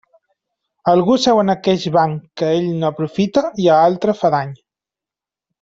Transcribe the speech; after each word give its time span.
Algú 0.93 1.17
seu 1.25 1.41
en 1.41 1.53
aqueix 1.55 1.85
banc 1.99 2.25
que 2.43 2.49
a 2.49 2.57
ell 2.63 2.73
no 2.79 2.89
aprofita 2.95 3.47
i 3.67 3.71
a 3.75 3.79
altre 3.91 4.21
fa 4.23 4.37
dany. 4.39 4.57